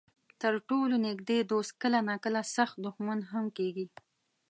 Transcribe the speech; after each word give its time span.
تر 0.41 0.53
ټولو 0.69 0.95
نږدې 1.07 1.37
دوست 1.51 1.73
کله 1.81 1.99
ناکله 2.09 2.41
سخت 2.55 2.75
دښمن 2.85 3.19
هم 3.31 3.45
کېږي. 3.57 3.85